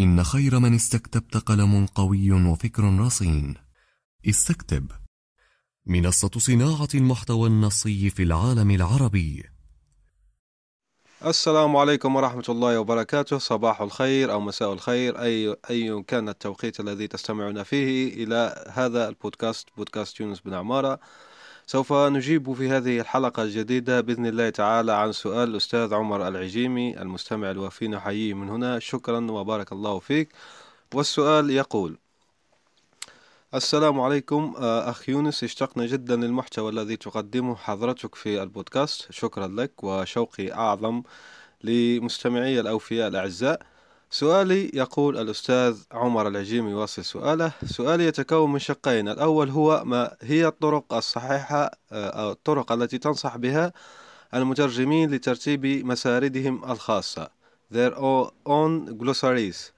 إن 0.00 0.24
خير 0.24 0.58
من 0.58 0.74
استكتبت 0.74 1.36
قلم 1.36 1.86
قوي 1.86 2.32
وفكر 2.32 2.98
رصين. 2.98 3.54
استكتب. 4.28 4.90
منصة 5.86 6.30
صناعة 6.36 6.88
المحتوى 6.94 7.48
النصي 7.48 8.10
في 8.10 8.22
العالم 8.22 8.70
العربي. 8.70 9.44
السلام 11.26 11.76
عليكم 11.76 12.16
ورحمة 12.16 12.44
الله 12.48 12.80
وبركاته. 12.80 13.38
صباح 13.38 13.80
الخير 13.80 14.32
أو 14.32 14.40
مساء 14.40 14.72
الخير 14.72 15.22
أي 15.22 15.56
أي 15.70 16.02
كان 16.02 16.28
التوقيت 16.28 16.80
الذي 16.80 17.08
تستمعون 17.08 17.62
فيه 17.62 18.24
إلى 18.24 18.64
هذا 18.72 19.08
البودكاست 19.08 19.68
بودكاست 19.76 20.20
يونس 20.20 20.40
بن 20.40 20.54
عمارة. 20.54 21.00
سوف 21.66 21.92
نجيب 21.92 22.52
في 22.52 22.68
هذه 22.68 23.00
الحلقة 23.00 23.42
الجديدة 23.42 24.00
بإذن 24.00 24.26
الله 24.26 24.50
تعالى 24.50 24.92
عن 24.92 25.12
سؤال 25.12 25.48
الأستاذ 25.50 25.94
عمر 25.94 26.28
العجيمي 26.28 27.02
المستمع 27.02 27.50
الوفي 27.50 27.88
نحييه 27.88 28.34
من 28.34 28.48
هنا. 28.48 28.78
شكرا 28.78 29.30
وبارك 29.30 29.72
الله 29.72 29.98
فيك. 29.98 30.28
والسؤال 30.94 31.50
يقول 31.50 31.98
السلام 33.54 34.00
عليكم 34.00 34.54
آه، 34.58 34.90
أخ 34.90 35.08
يونس. 35.08 35.44
اشتقنا 35.44 35.86
جدا 35.86 36.16
للمحتوى 36.16 36.70
الذي 36.70 36.96
تقدمه 36.96 37.56
حضرتك 37.56 38.14
في 38.14 38.42
البودكاست. 38.42 39.12
شكرا 39.12 39.46
لك 39.46 39.84
وشوقي 39.84 40.52
أعظم 40.52 41.02
لمستمعي 41.64 42.60
الأوفياء 42.60 43.08
الأعزاء. 43.08 43.62
سؤالي 44.14 44.70
يقول 44.74 45.18
الأستاذ 45.18 45.76
عمر 45.92 46.28
العجيمي 46.28 46.70
يواصل 46.70 47.04
سؤاله. 47.04 47.52
سؤالي 47.64 48.06
يتكون 48.06 48.52
من 48.52 48.58
شقين. 48.58 49.08
الأول 49.08 49.50
هو 49.50 49.82
ما 49.84 50.16
هي 50.22 50.46
الطرق 50.46 50.94
الصحيحة 50.94 51.70
آه، 51.92 52.08
أو 52.08 52.32
الطرق 52.32 52.72
التي 52.72 52.98
تنصح 52.98 53.36
بها 53.36 53.72
المترجمين 54.34 55.10
لترتيب 55.10 55.66
مساردهم 55.66 56.64
الخاصة؟ 56.64 57.28
Their 57.74 57.92
own 58.46 58.92
glossaries. 59.02 59.72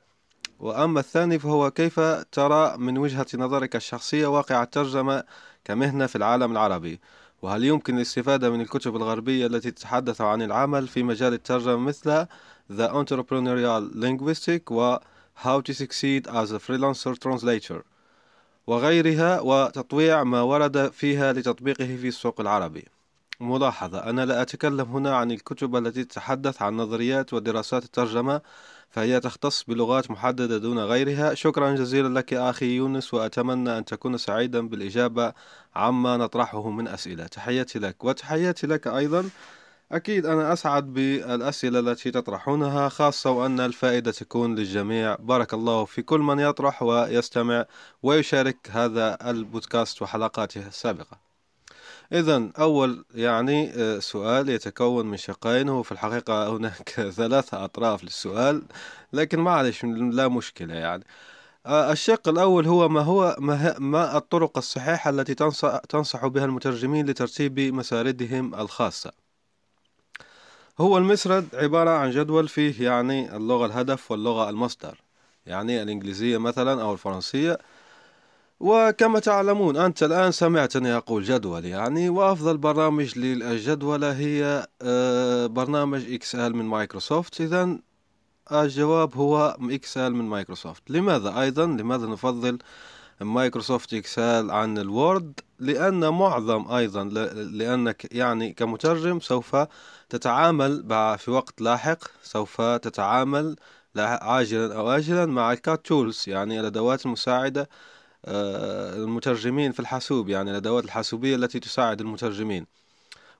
وأما 0.60 1.00
الثاني 1.00 1.38
فهو 1.38 1.70
كيف 1.70 2.00
ترى 2.32 2.76
من 2.76 2.98
وجهة 2.98 3.26
نظرك 3.34 3.76
الشخصية 3.76 4.26
واقع 4.26 4.62
الترجمة 4.62 5.24
كمهنة 5.64 6.06
في 6.06 6.16
العالم 6.16 6.52
العربي؟ 6.52 7.00
وهل 7.42 7.64
يمكن 7.64 7.96
الاستفادة 7.96 8.50
من 8.50 8.60
الكتب 8.60 8.96
الغربية 8.96 9.46
التي 9.46 9.70
تتحدث 9.70 10.20
عن 10.20 10.42
العمل 10.42 10.88
في 10.88 11.02
مجال 11.02 11.32
الترجمة 11.32 11.76
مثل 11.76 12.26
The 12.70 12.88
Entrepreneurial 12.88 13.90
Linguistic 13.94 14.70
و 14.70 14.98
How 15.44 15.60
to 15.60 15.74
Succeed 15.74 16.26
as 16.26 16.52
a 16.52 16.58
Freelancer 16.58 17.14
Translator 17.18 17.82
وغيرها 18.66 19.40
وتطويع 19.40 20.24
ما 20.24 20.40
ورد 20.42 20.92
فيها 20.92 21.32
لتطبيقه 21.32 21.96
في 21.96 22.08
السوق 22.08 22.40
العربي 22.40 22.84
ملاحظة 23.40 23.98
أنا 23.98 24.26
لا 24.26 24.42
أتكلم 24.42 24.90
هنا 24.90 25.16
عن 25.16 25.30
الكتب 25.30 25.76
التي 25.76 26.04
تتحدث 26.04 26.62
عن 26.62 26.76
نظريات 26.76 27.32
ودراسات 27.32 27.84
الترجمة 27.84 28.40
فهي 28.90 29.20
تختص 29.20 29.64
بلغات 29.64 30.10
محددة 30.10 30.58
دون 30.58 30.78
غيرها 30.78 31.34
شكرا 31.34 31.74
جزيلا 31.74 32.18
لك 32.18 32.34
أخي 32.34 32.76
يونس 32.76 33.14
وأتمنى 33.14 33.78
أن 33.78 33.84
تكون 33.84 34.18
سعيدا 34.18 34.68
بالإجابة 34.68 35.32
عما 35.74 36.16
نطرحه 36.16 36.70
من 36.70 36.88
أسئلة 36.88 37.26
تحياتي 37.26 37.78
لك 37.78 38.04
وتحياتي 38.04 38.66
لك 38.66 38.86
أيضا 38.86 39.30
أكيد 39.94 40.27
أنا 40.27 40.53
أسعد 40.53 40.93
بالأسئلة 40.93 41.78
التي 41.78 42.10
تطرحونها 42.10 42.88
خاصة 42.88 43.31
وأن 43.31 43.60
الفائدة 43.60 44.10
تكون 44.12 44.55
للجميع. 44.55 45.15
بارك 45.15 45.55
الله 45.55 45.84
في 45.84 46.03
كل 46.03 46.21
من 46.21 46.38
يطرح 46.38 46.82
ويستمع 46.82 47.65
ويشارك 48.03 48.56
هذا 48.71 49.31
البودكاست 49.31 50.03
وحلقاته 50.03 50.66
السابقة. 50.66 51.19
إذا 52.12 52.50
أول 52.59 53.04
يعني 53.15 53.71
آه، 53.77 53.99
سؤال 53.99 54.49
يتكون 54.49 55.06
من 55.06 55.16
شقين 55.16 55.69
وفي 55.69 55.93
الحقيقة 55.93 56.56
هناك 56.56 56.91
ثلاثة 57.21 57.65
أطراف 57.65 58.04
للسؤال 58.04 58.62
لكن 59.12 59.41
معلش 59.41 59.84
لا 59.84 60.28
مشكلة 60.28 60.75
يعني. 60.75 61.04
آه، 61.66 61.93
الشق 61.93 62.28
الأول 62.28 62.66
هو 62.66 62.88
ما 62.88 63.00
هو 63.00 63.37
ما 63.78 64.16
الطرق 64.16 64.59
الصحيحة 64.59 65.10
التي 65.10 65.34
تنصح, 65.34 65.78
تنصح 65.78 66.27
بها 66.27 66.44
المترجمين 66.44 67.06
لترتيب 67.06 67.60
مساردهم 67.60 68.54
الخاصة؟ 68.54 69.23
هو 70.80 70.98
المسرد 70.98 71.48
عبارة 71.54 71.90
عن 71.90 72.10
جدول 72.10 72.48
فيه 72.48 72.84
يعني 72.84 73.36
اللغة 73.36 73.66
الهدف 73.66 74.10
واللغة 74.10 74.50
المصدر 74.50 74.98
يعني 75.46 75.82
الإنجليزية 75.82 76.38
مثلا 76.38 76.82
أو 76.82 76.92
الفرنسية. 76.92 77.58
وكما 78.60 79.18
تعلمون 79.18 79.76
أنت 79.76 80.02
الآن 80.02 80.32
سمعتني 80.32 80.96
أقول 80.96 81.24
جدول 81.24 81.64
يعني 81.64 82.08
وأفضل 82.08 82.56
برامج 82.56 83.18
للجدولة 83.18 84.12
هي 84.12 84.66
آه، 84.82 85.46
برنامج 85.46 86.12
Excel 86.12 86.53
من 86.52 86.64
مايكروسوفت. 86.64 87.41
إذا 87.41 87.78
الجواب 88.52 89.16
هو 89.16 89.56
Excel 89.62 90.10
من 90.10 90.24
مايكروسوفت. 90.24 90.82
لماذا 90.91 91.41
أيضا؟ 91.41 91.66
لماذا 91.66 92.06
نفضل 92.06 92.58
مايكروسوفت 93.20 93.94
Excel 93.94 94.50
عن 94.50 94.78
ال 94.78 94.89
Word؟ 94.89 95.41
لأن 95.58 96.08
معظم 96.08 96.72
أيضا 96.72 97.04
لأنك 97.34 98.14
يعني 98.14 98.52
كمترجم 98.52 99.20
سوف 99.20 99.56
تتعامل 100.10 100.84
في 101.19 101.31
وقت 101.31 101.60
لاحق 101.60 101.98
سوف 102.22 102.60
تتعامل 102.60 103.56
عاجلا 103.97 104.76
أو 104.76 104.91
آجلا 104.91 105.26
مع 105.26 105.53
ال 105.53 105.61
CAT 105.61 105.87
tools 105.87 106.25
يعني 106.28 106.60
الأدوات 106.60 107.06
المساعدة 107.06 107.69
آه، 108.25 108.97
المترجمين 108.97 109.72
في 109.72 109.81
الحاسوب 109.81 110.28
يعني 110.28 110.50
الأدوات 110.50 110.84
الحاسوبية 110.84 111.37
التي 111.37 111.60
تساعد 111.60 112.00
المترجمين. 112.00 112.66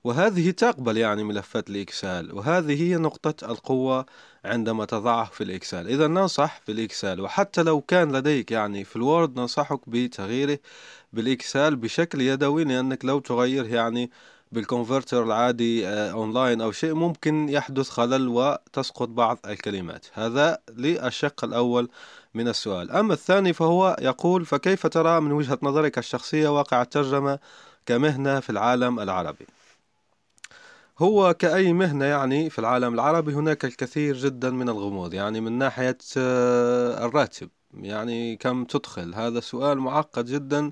وهذه 0.05 0.51
تقبل 0.51 0.97
يعني 0.97 1.23
ملفات 1.23 1.69
ال 1.69 1.80
Excel 1.80 2.35
وهذه 2.35 2.83
هي 2.83 2.95
نقطة 2.97 3.51
القوة 3.51 4.05
عندما 4.45 4.85
تضعه 4.85 5.25
في 5.25 5.43
ال 5.43 5.50
Excel 5.50 5.87
إذا 5.87 6.07
ننصح 6.07 6.61
في 6.65 6.71
ال 6.71 6.79
Excel 6.79 7.21
وحتى 7.21 7.63
لو 7.63 7.81
كان 7.81 8.15
لديك 8.15 8.51
يعني 8.51 8.83
في 8.83 8.95
ال 8.95 9.04
Word 9.04 9.39
ننصحك 9.39 9.89
بتغييره 9.89 10.59
بال 11.13 11.31
Excel 11.31 11.75
بشكل 11.75 12.21
يدوي 12.21 12.63
لأنك 12.63 13.05
لو 13.05 13.19
تغير 13.19 13.65
يعني 13.65 14.11
بال 14.55 14.67
converter 14.67 15.23
العادي 15.23 15.87
آه، 15.87 16.11
أونلاين 16.11 16.61
أو 16.61 16.71
شيء 16.71 16.93
ممكن 16.93 17.49
يحدث 17.49 17.89
خلل 17.89 18.27
وتسقط 18.27 19.07
بعض 19.07 19.39
الكلمات. 19.47 20.05
هذا 20.13 20.57
للشق 20.77 21.43
الأول 21.43 21.89
من 22.33 22.47
السؤال. 22.47 22.91
أما 22.91 23.13
الثاني 23.13 23.53
فهو 23.53 23.95
يقول 24.01 24.45
فكيف 24.45 24.87
ترى 24.87 25.19
من 25.19 25.31
وجهة 25.31 25.59
نظرك 25.61 25.97
الشخصية 25.97 26.49
واقع 26.49 26.81
الترجمة 26.81 27.39
كمهنة 27.85 28.39
في 28.39 28.49
العالم 28.49 28.99
العربي؟ 28.99 29.47
هو 30.99 31.33
كأي 31.33 31.73
مهنة 31.73 32.05
يعني 32.05 32.49
في 32.49 32.59
العالم 32.59 32.93
العربي 32.93 33.33
هناك 33.33 33.65
الكثير 33.65 34.17
جدا 34.17 34.49
من 34.49 34.69
الغموض 34.69 35.13
يعني 35.13 35.41
من 35.41 35.57
ناحية 35.57 35.97
آه، 36.17 37.05
الراتب 37.05 37.49
يعني 37.73 38.35
كم 38.35 38.63
تدخل. 38.63 39.15
هذا 39.15 39.39
سؤال 39.39 39.77
معقد 39.77 40.25
جدا 40.25 40.71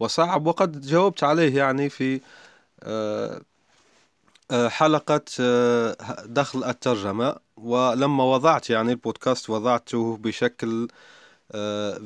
وصعب 0.00 0.46
وقد 0.46 0.80
جاوبت 0.80 1.24
عليه 1.24 1.56
يعني 1.56 1.88
في 1.90 2.14
آه، 2.14 2.18
آه، 2.18 2.43
حلقة 4.68 5.24
دخل 6.24 6.64
الترجمة. 6.64 7.36
ولما 7.56 8.24
وضعت 8.24 8.70
يعني 8.70 8.92
البودكاست 8.92 9.50
وضعته 9.50 10.16
بشكل 10.16 10.88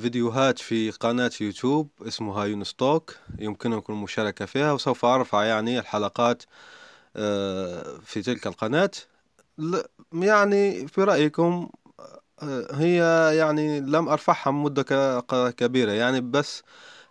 فيديوهات 0.00 0.58
في 0.58 0.90
قناة 0.90 1.30
يوتيوب 1.40 1.88
اسمها 2.02 2.44
يونستوك 2.44 3.14
يمكنكم 3.38 3.92
المشاركة 3.92 4.44
فيها 4.44 4.72
وسوف 4.72 5.04
أرفع 5.04 5.44
يعني 5.44 5.78
الحلقات 5.78 6.42
آه، 7.16 7.98
في 8.04 8.22
تلك 8.22 8.46
القناة. 8.46 8.90
يعني 10.12 10.88
في 10.88 11.04
رأيكم 11.04 11.68
آه، 12.42 12.74
هي 12.74 12.96
يعني 13.36 13.80
لم 13.80 14.08
أرفعها 14.08 14.50
مدة 14.50 14.82
كبيرة 15.50 15.92
يعني 15.92 16.20
بس 16.20 16.62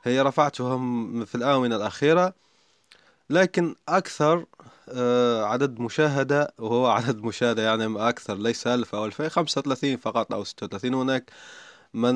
هي 0.04 0.22
رفعتها 0.22 0.78
في 1.26 1.36
الآونة 1.36 1.76
الأخيرة. 1.76 2.34
لكن 3.30 3.76
أكثر 3.90 4.46
آه، 4.90 5.44
عدد 5.46 5.80
مشاهدة 5.80 6.54
وهو 6.58 6.88
عدد 6.98 7.18
مشاهدة 7.24 7.64
يعني 7.64 8.10
أكثر 8.10 8.36
ليس 8.38 8.68
ألف 8.68 8.96
أو 8.96 9.06
ألفين 9.06 9.30
خمسة 9.30 9.60
وثلاثين 9.60 9.98
فقط 9.98 10.34
أو 10.34 10.44
ستة 10.44 10.66
وثلاثين. 10.66 10.94
هناك 10.94 11.32
من 11.94 12.16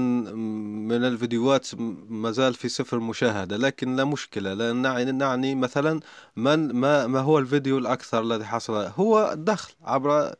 من 0.88 1.06
الفيديوهات 1.06 1.68
ما 2.10 2.31
زال 2.31 2.54
في 2.54 2.69
صفر 2.69 3.00
مشاهدة 3.00 3.58
لكن 3.58 3.96
لا 3.96 4.04
مشكلة. 4.04 4.54
لا 4.54 4.74
نعني, 4.74 5.12
نعني 5.12 5.56
مثلا 5.56 6.00
من 6.36 6.72
ما 6.74 7.08
ما 7.08 7.19
هو 7.19 7.40
الفيديو 7.40 7.78
الأكثر 7.78 8.22
الذي 8.22 8.46
حصل؟ 8.46 8.74
هو 8.98 9.31
الدخل 9.34 9.74
عبر 9.84 10.36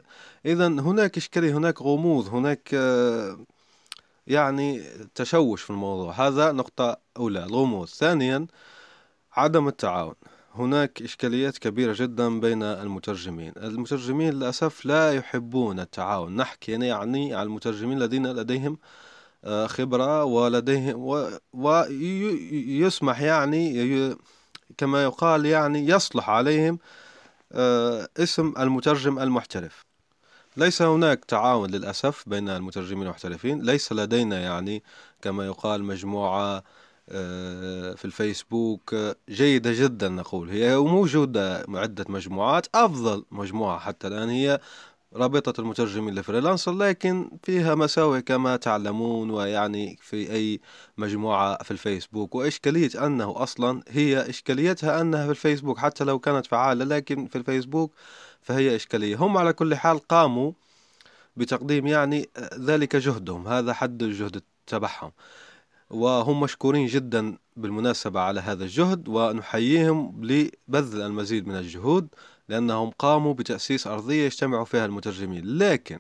إذا 0.46 0.68
هناك 0.68 1.18
إشكالية 1.18 1.58
هناك 1.58 1.82
غموض 1.82 2.28
هناك 2.30 2.70
آه، 2.74 3.40
يعني 4.28 4.84
تشوش 5.16 5.62
في 5.64 5.70
الموضوع. 5.70 6.14
هذا 6.28 6.52
نقطة 6.52 6.98
أولى 7.18 7.44
الغموض. 7.46 7.88
ثانيا 7.88 8.48
عدم 9.34 9.68
التعاون. 9.68 10.16
هناك 10.56 11.02
إشكاليات 11.02 11.58
كبيرة 11.58 11.94
جدا 11.98 12.40
بين 12.40 12.64
المترجمين. 12.64 13.54
المترجمين 13.58 14.34
للأسف 14.34 14.86
لا 14.86 15.14
يحبون 15.14 15.80
التعاون. 15.80 16.36
نحكي 16.36 16.72
يعني 16.72 16.92
عن 16.92 17.16
المترجمين 17.16 17.98
الذين 17.98 18.28
لديهم 18.28 18.78
آه، 19.44 19.68
خبرة 19.68 20.24
ولديهم 20.24 21.28
ويسمح 21.54 23.22
يعني 23.22 24.16
كما 24.78 25.04
يقال 25.04 25.46
يعني 25.46 25.88
يصلح 25.88 26.30
عليهم 26.30 26.80
آه، 27.52 28.08
اسم 28.18 28.54
المترجم 28.60 29.20
المحترف. 29.20 29.86
ليس 30.58 30.82
هناك 30.82 31.26
تعاون 31.26 31.70
للأسف 31.72 32.24
بين 32.30 32.50
المترجمين 32.50 33.04
المحترفين. 33.04 33.62
ليس 33.62 33.94
لدينا 33.94 34.40
يعني 34.40 34.84
كما 35.22 35.46
يقال 35.46 35.84
مجموعة 35.84 36.64
في 37.96 38.06
الفيسبوك. 38.06 38.96
جيدة 39.30 39.72
جدا 39.74 40.10
نقول. 40.10 40.50
هي 40.50 40.78
موجودة 40.78 41.66
عدة 41.70 42.06
مجموعات 42.10 42.68
أفضل 42.76 43.26
مجموعة 43.32 43.80
حتى 43.80 44.08
الآن 44.08 44.30
هي 44.30 44.60
رابطة 45.14 45.62
المترجمين 45.62 46.16
لفريلانسر 46.16 46.72
لكن 46.72 47.32
فيها 47.44 47.76
مساوئ 47.76 48.22
كما 48.22 48.56
تعلمون 48.56 49.32
ويعني 49.32 49.98
في 50.02 50.32
أي 50.32 50.60
مجموعة 50.98 51.64
في 51.64 51.72
الفيسبوك. 51.72 52.36
وإشكالية 52.36 53.06
أنه 53.06 53.44
أصلا 53.44 53.84
هي 53.88 54.30
إشكاليتها 54.30 55.02
أنها 55.02 55.26
في 55.26 55.30
الفيسبوك 55.30 55.78
حتى 55.78 56.04
لو 56.04 56.20
كانت 56.20 56.46
فعالة 56.46 56.86
لكن 56.86 57.28
في 57.28 57.38
الفيسبوك 57.38 57.94
فهي 58.42 58.76
إشكالية. 58.76 59.16
هم 59.16 59.38
على 59.38 59.54
كل 59.54 59.76
حال 59.76 60.00
قاموا 60.00 60.52
بتقديم 61.38 61.88
يعني 61.88 62.30
ذلك 62.60 62.96
جهدهم. 62.96 63.48
هذا 63.48 63.74
حد 63.74 64.04
الجهد 64.04 64.42
تبعهم. 64.68 65.12
وهم 65.92 66.40
مشكورين 66.40 66.88
جدا 66.88 67.38
بالمناسبة 67.58 68.20
على 68.20 68.40
هذا 68.42 68.64
الجهد 68.64 69.08
ونحييهم 69.08 70.26
لبذل 70.26 71.02
المزيد 71.02 71.48
من 71.48 71.56
الجهود 71.56 72.08
لأنهم 72.50 72.90
قاموا 72.90 73.34
بتأسيس 73.34 73.88
أرضية 73.88 74.26
يجتمع 74.26 74.64
فيها 74.64 74.86
المترجمين. 74.86 75.58
لكن 75.58 76.00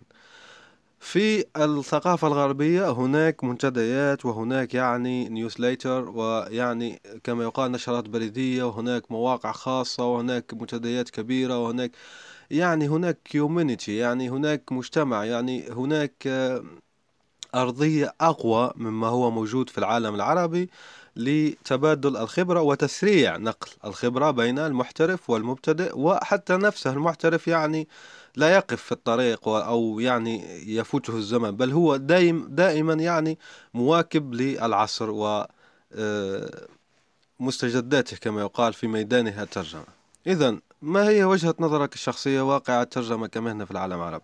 في 1.00 1.46
الثقافة 1.58 2.28
الغربية 2.28 2.92
هناك 2.92 3.44
منتديات 3.44 4.26
وهناك 4.26 4.74
يعني 4.74 5.30
نيوزليتر 5.30 6.10
ويعني 6.10 7.02
كما 7.24 7.44
يقال 7.44 7.72
نشرات 7.72 8.10
بريدية 8.10 8.64
وهناك 8.64 9.12
مواقع 9.12 9.52
خاصة 9.52 10.06
وهناك 10.06 10.54
منتديات 10.54 11.10
كبيرة 11.10 11.60
وهناك 11.64 11.92
يعني 12.52 12.88
هناك 12.90 13.18
كيومينيتي 13.24 13.98
يعني 13.98 14.30
هناك 14.30 14.72
مجتمع 14.72 15.26
يعني 15.26 15.70
هناك 15.70 16.28
أرضية 17.56 18.14
أقوى 18.22 18.72
مما 18.76 19.08
هو 19.08 19.32
موجود 19.32 19.70
في 19.70 19.78
العالم 19.78 20.16
العربي 20.16 20.70
لتبادل 21.16 22.18
الخبرة 22.18 22.62
وتسريع 22.62 23.38
نقل 23.38 23.72
الخبرة 23.86 24.32
بين 24.32 24.60
المحترف 24.60 25.30
والمبتدئ 25.30 25.98
وحتى 25.98 26.54
نفسه 26.54 26.94
المحترف 26.94 27.48
يعني 27.48 27.88
لا 28.36 28.56
يقف 28.56 28.82
في 28.82 28.92
الطريق 28.92 29.48
أو 29.48 30.00
يعني 30.00 30.44
يفوته 30.76 31.18
الزمن 31.18 31.52
بل 31.52 31.72
هو 31.72 31.96
دائم 31.96 32.48
دائما 32.50 32.94
يعني 32.94 33.40
مواكب 33.74 34.34
للعصر 34.34 35.10
و 35.10 35.48
آه، 35.94 36.68
مستجداته 37.40 38.18
كما 38.18 38.42
يقال 38.42 38.74
في 38.74 38.88
ميدانها 38.88 39.44
الترجمة. 39.44 39.86
إذا 40.28 40.58
ما 40.82 41.10
هي 41.10 41.24
وجهة 41.24 41.56
نظرك 41.60 41.94
الشخصية؟ 41.94 42.42
واقع 42.42 42.82
الترجمة 42.82 43.28
كمهنة 43.28 43.66
في 43.66 43.72
العالم 43.72 43.94
العربي. 43.96 44.24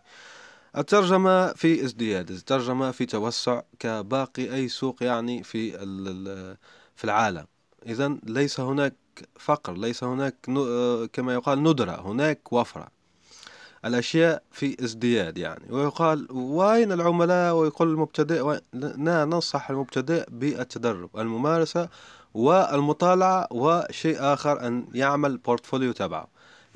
الترجمة 0.78 1.54
في 1.54 1.86
ازدياد 1.86 2.32
الترجمة 2.32 2.92
في 2.92 3.06
توسع 3.06 3.62
كباقي 3.80 4.56
أي 4.56 4.68
سوق 4.68 5.04
يعني 5.04 5.44
في 5.44 5.72
في 6.96 7.04
العالم. 7.04 7.46
إذا 7.86 8.18
ليس 8.24 8.60
هناك 8.60 8.94
فقر 9.40 9.74
ليس 9.74 10.04
هناك 10.04 10.36
كما 11.14 11.34
يقال 11.34 11.64
ندرة 11.64 12.02
هناك 12.02 12.54
وفرة. 12.54 12.88
الأشياء 13.86 14.44
في 14.52 14.84
ازدياد 14.84 15.38
يعني. 15.38 15.66
ويقال 15.70 16.28
وين 16.32 16.92
العملاء؟ 16.92 17.56
ويقول 17.56 17.88
المبتدئ 17.88 18.60
لا 18.74 19.26
ننصح 19.26 19.70
المبتدئ 19.70 20.26
بالتدرب 20.30 21.10
الممارسة 21.18 21.90
والمطالعة 22.34 23.48
وشيء 23.52 24.18
آخر 24.20 24.68
أن 24.68 24.88
يعمل 24.94 25.38
بورتفوليو 25.38 25.92
تبعه. 25.92 26.28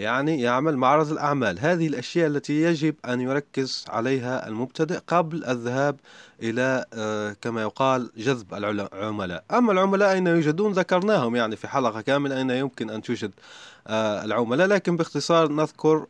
يعني 0.02 0.42
يعمل 0.42 0.78
معرض 0.78 1.12
الأعمال. 1.12 1.60
هذه 1.60 1.88
الأشياء 1.88 2.28
التي 2.28 2.62
يجب 2.62 2.96
أن 3.06 3.22
يركز 3.22 3.86
عليها 3.90 4.48
المبتدئ 4.48 5.00
قبل 5.08 5.46
الذهاب 5.46 5.96
إلى 6.42 6.86
آه، 6.94 7.36
كما 7.42 7.62
يقال 7.62 8.10
جذب 8.18 8.54
العملاء. 8.54 9.44
أما 9.52 9.72
العملاء 9.72 10.12
أين 10.12 10.28
يوجدون؟ 10.28 10.72
ذكرناهم 10.72 11.36
يعني 11.36 11.56
في 11.56 11.68
حلقة 11.68 12.02
كاملة 12.02 12.38
أين 12.38 12.50
يمكن 12.50 12.90
أن 12.90 13.02
توجد 13.02 13.32
آه، 13.88 14.26
العملاء. 14.26 14.68
لكن 14.68 14.98
باختصار 14.98 15.52
نذكر 15.52 16.06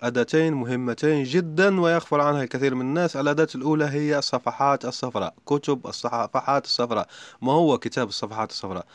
أداتين 0.00 0.54
مهمتين 0.54 1.24
جدا 1.24 1.80
ويغفل 1.80 2.20
عنها 2.20 2.42
الكثير 2.42 2.74
من 2.74 2.80
الناس. 2.80 3.16
الأداة 3.16 3.48
الأولى 3.54 3.84
هي 3.84 4.18
الصفحات 4.18 4.84
الصفراء 4.84 5.34
كتب 5.46 5.86
الصفحات 5.86 6.64
الصفراء. 6.64 7.08
ما 7.42 7.52
هو 7.52 7.78
كتاب 7.78 8.08
الصفحات 8.08 8.50
الصفراء؟ 8.50 8.86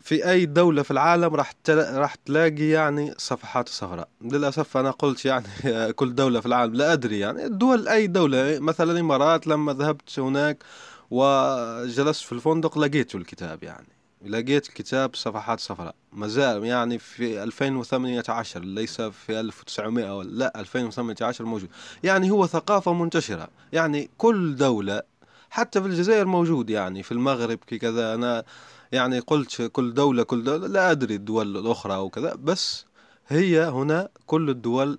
في 0.00 0.30
أي 0.30 0.46
دولة 0.46 0.82
في 0.82 0.90
العالم 0.90 1.34
راح 1.34 1.54
راح 1.68 2.14
تلاقي 2.14 2.68
يعني 2.68 3.14
صفحات 3.18 3.68
صفراء 3.68 4.08
للأسف 4.22 4.76
أنا 4.76 4.90
قلت 4.90 5.24
يعني 5.24 5.46
كل 5.98 6.14
دولة 6.14 6.40
في 6.40 6.46
العالم 6.46 6.74
لا 6.74 6.92
أدري 6.92 7.18
يعني. 7.18 7.44
الدول 7.44 7.88
أي 7.88 8.06
دولة 8.06 8.58
مثلا 8.60 8.92
الإمارات 8.92 9.46
لما 9.46 9.72
ذهبت 9.72 10.18
هناك 10.18 10.64
وجلست 11.10 12.24
في 12.24 12.32
الفندق 12.32 12.78
لقيت 12.78 13.14
الكتاب 13.14 13.62
يعني. 13.62 13.86
لقيت 14.26 14.68
الكتاب 14.68 15.14
صفحات 15.14 15.60
صفراء 15.60 15.94
ما 16.12 16.28
زال 16.28 16.64
يعني 16.64 16.98
في 16.98 17.42
2018 17.42 18.60
ليس 18.60 19.00
في 19.00 19.40
1900 19.40 20.22
لا 20.22 20.60
2018 20.60 21.44
موجود. 21.44 21.68
يعني 22.02 22.30
هو 22.30 22.46
ثقافة 22.46 22.92
منتشرة. 22.92 23.48
يعني 23.72 24.10
كل 24.18 24.56
دولة 24.56 25.02
حتى 25.50 25.80
في 25.80 25.86
الجزائر 25.86 26.26
موجود 26.26 26.70
يعني. 26.70 27.02
في 27.02 27.12
المغرب 27.12 27.58
كذا 27.58 28.14
أنا 28.14 28.44
يعني 28.92 29.18
قلت 29.18 29.62
كل 29.62 29.94
دولة 29.94 30.22
كل 30.22 30.44
دولة 30.44 30.66
لا 30.66 30.90
أدري 30.90 31.14
الدول 31.14 31.56
الأخرى 31.56 31.94
أو 31.94 32.08
كذا 32.08 32.34
بس 32.34 32.86
هي 33.28 33.64
هنا 33.64 34.08
كل 34.26 34.50
الدول 34.50 34.98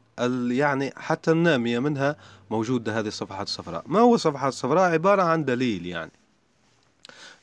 يعني 0.51 0.93
حتى 0.97 1.31
النامية 1.31 1.79
منها 1.79 2.15
موجودة 2.51 2.99
هذه 2.99 3.07
الصفحات 3.07 3.47
الصفراء. 3.47 3.83
ما 3.87 3.99
هو 3.99 4.15
الصفحات 4.15 4.53
الصفراء؟ 4.53 4.91
عبارة 4.91 5.21
عن 5.21 5.45
دليل 5.45 5.85
يعني. 5.85 6.11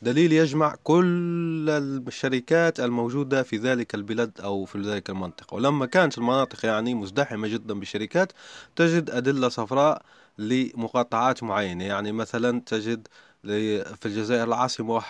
دليل 0.02 0.32
يجمع 0.32 0.74
كل 0.84 1.70
الشركات 2.08 2.80
الموجودة 2.80 3.42
في 3.42 3.56
ذلك 3.56 3.94
البلد 3.94 4.40
أو 4.40 4.64
في 4.64 4.78
ذلك 4.78 5.10
المنطقة. 5.10 5.54
ولما 5.54 5.86
كانت 5.86 6.18
المناطق 6.18 6.66
يعني 6.66 6.94
مزدحمة 6.94 7.48
جدا 7.48 7.74
بالشركات 7.74 8.32
تجد 8.76 9.10
أدلة 9.10 9.48
صفراء 9.48 10.02
لمقاطعات 10.38 11.42
معينة. 11.42 11.84
يعني 11.84 12.12
مثلا 12.12 12.60
تجد 12.66 13.08
في 13.42 14.06
الجزائر 14.06 14.44
العاصمة 14.44 15.02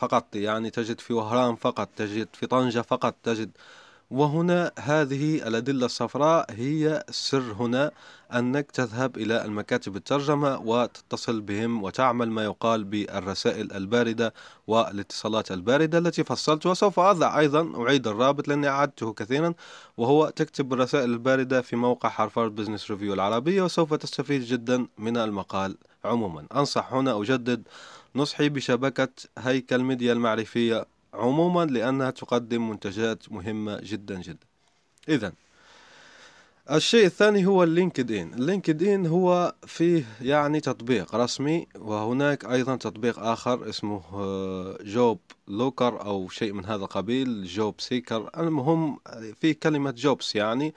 فقط 0.00 0.36
يعني 0.36 0.70
تجد 0.70 1.00
في 1.00 1.12
وهران 1.12 1.56
فقط 1.56 1.88
تجد 1.96 2.28
في 2.32 2.46
طنجة 2.46 2.80
فقط 2.80 3.14
تجد. 3.22 3.50
وهنا 4.10 4.72
هذه 4.78 5.48
الأدلة 5.48 5.86
الصفراء 5.86 6.46
هي 6.50 7.04
السر 7.08 7.52
هنا 7.52 7.90
أنك 8.34 8.70
تذهب 8.70 9.16
إلى 9.16 9.44
المكاتب 9.44 9.96
الترجمة 9.96 10.58
وتتصل 10.58 11.40
بهم 11.40 11.82
وتعمل 11.82 12.30
ما 12.30 12.44
يقال 12.44 12.84
بالرسائل 12.84 13.72
الباردة 13.72 14.34
والاتصالات 14.66 15.52
الباردة 15.52 15.98
التي 15.98 16.24
فصلتها. 16.24 16.70
وسوف 16.70 17.00
أضع 17.00 17.38
أيضا 17.38 17.84
أعيد 17.86 18.06
الرابط 18.06 18.48
لأني 18.48 18.68
أعدته 18.68 19.12
كثيرا 19.12 19.54
وهو 19.96 20.28
تكتب 20.28 20.72
الرسائل 20.72 21.10
الباردة 21.10 21.60
في 21.60 21.76
موقع 21.76 22.12
Harvard 22.16 22.54
Business 22.54 22.90
Review 22.90 23.14
العربية 23.14 23.62
وسوف 23.62 23.94
تستفيد 23.94 24.42
جدا 24.42 24.86
من 24.98 25.16
المقال 25.16 25.76
عموما. 26.04 26.46
أنصح 26.56 26.92
هنا 26.92 27.20
أجدد 27.20 27.62
نصحي 28.14 28.48
بشبكة 28.48 29.08
هيكل 29.38 29.78
ميديا 29.78 30.12
المعرفية 30.12 30.86
عموما 31.14 31.64
لأنها 31.64 32.10
تقدم 32.10 32.68
منتجات 32.70 33.32
مهمة 33.32 33.80
جدا 33.82 34.20
جدا. 34.20 34.46
إذا 35.08 35.32
الشيء 36.70 37.06
الثاني 37.06 37.46
هو 37.46 37.62
ال 37.62 38.12
LinkedIn 38.12 38.34
ال 38.34 38.82
LinkedIn 38.82 39.06
هو 39.06 39.54
فيه 39.66 40.04
يعني 40.20 40.60
تطبيق 40.60 41.14
رسمي 41.14 41.66
وهناك 41.78 42.44
أيضا 42.44 42.76
تطبيق 42.76 43.18
آخر 43.18 43.68
اسمه 43.68 44.02
job 44.82 45.18
آه، 45.30 45.52
looker 45.52 46.00
أو 46.00 46.28
شيء 46.28 46.52
من 46.52 46.64
هذا 46.66 46.84
القبيل 46.84 47.44
job 47.44 47.80
seeker. 47.80 48.30
المهم 48.38 48.98
في 49.40 49.54
كلمة 49.54 49.90
جوبس 49.90 50.36
يعني. 50.36 50.74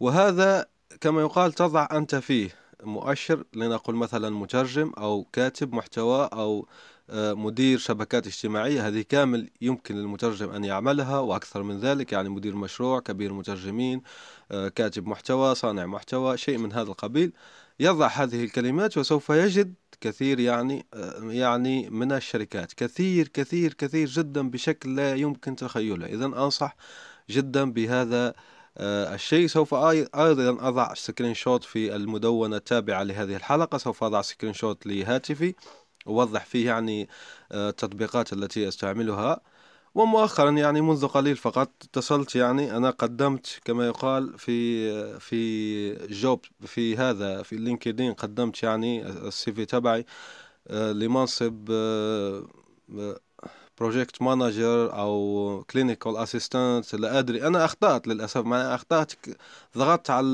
وهذا 0.00 0.66
كما 1.00 1.20
يقال 1.20 1.52
تضع 1.52 1.88
أنت 1.92 2.14
فيه. 2.14 2.63
مؤشر 2.86 3.44
لنقل 3.54 3.94
مثلا 3.94 4.30
مترجم 4.30 4.92
أو 4.98 5.26
كاتب 5.32 5.74
محتوى 5.74 6.28
أو 6.32 6.68
آه، 7.10 7.34
مدير 7.34 7.78
شبكات 7.78 8.26
اجتماعية. 8.26 8.88
هذه 8.88 9.04
كامل 9.08 9.50
يمكن 9.60 9.96
للمترجم 9.96 10.50
أن 10.50 10.64
يعملها 10.64 11.18
وأكثر 11.18 11.62
من 11.62 11.80
ذلك 11.80 12.12
يعني 12.12 12.28
مدير 12.28 12.56
مشروع 12.56 13.00
كبير 13.00 13.32
مترجمين 13.32 14.02
آه، 14.50 14.68
كاتب 14.68 15.06
محتوى 15.06 15.54
صانع 15.54 15.86
محتوى 15.86 16.36
شيء 16.36 16.58
من 16.58 16.72
هذا 16.72 16.88
القبيل. 16.90 17.32
يضع 17.80 18.06
هذه 18.06 18.44
الكلمات 18.44 18.98
وسوف 18.98 19.30
يجد 19.30 19.74
كثير 20.00 20.40
يعني 20.40 20.86
آه، 20.94 21.20
يعني 21.22 21.90
من 21.90 22.12
الشركات. 22.12 22.72
كثير 22.72 23.28
كثير 23.28 23.74
كثير 23.74 24.08
جدا 24.08 24.50
بشكل 24.50 24.96
لا 24.96 25.14
يمكن 25.14 25.56
تخيله. 25.56 26.06
إذا 26.06 26.26
أنصح 26.26 26.76
جدا 27.30 27.72
بهذا 27.72 28.34
الشيء 28.78 29.46
سوف 29.46 29.74
أيضا 29.74 30.68
أضع 30.68 30.94
screenshot 30.94 31.64
في 31.64 31.96
المدونة 31.96 32.56
التابعة 32.56 33.02
لهذه 33.02 33.36
الحلقة. 33.36 33.78
سوف 33.78 34.04
أضع 34.04 34.22
screenshot 34.22 34.86
لهاتفي. 34.86 35.54
أوضح 36.06 36.44
فيه 36.44 36.66
يعني 36.66 37.08
آه، 37.52 37.68
التطبيقات 37.68 38.32
التي 38.32 38.68
أستعملها. 38.68 39.40
ومؤخرا 39.94 40.50
يعني 40.50 40.80
منذ 40.80 41.06
قليل 41.06 41.36
فقط 41.36 41.70
اتصلت 41.84 42.36
يعني 42.36 42.76
أنا 42.76 42.90
قدمت 42.90 43.60
كما 43.64 43.86
يقال 43.86 44.38
في 44.38 45.18
في 45.20 45.94
job 46.06 46.40
في 46.66 46.96
هذا 46.96 47.42
في 47.42 47.56
LinkedIn 47.56 48.12
قدمت 48.14 48.62
يعني 48.62 49.06
ال 49.06 49.52
CV 49.52 49.64
تبعي 49.66 50.06
آه، 50.68 50.92
لمنصب 50.92 51.70
project 53.78 54.22
manager 54.22 54.98
أو 54.98 55.64
clinical 55.70 56.16
assistant 56.16 56.94
لا 56.94 57.18
أدري. 57.18 57.46
أنا 57.46 57.64
أخطأت 57.64 58.08
للأسف 58.08 58.40
ما 58.44 58.74
أخطأت 58.74 59.12
ضغطت 59.78 60.10
على 60.10 60.26